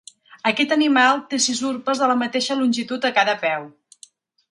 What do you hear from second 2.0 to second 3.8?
de la mateixa longitud a cada peu.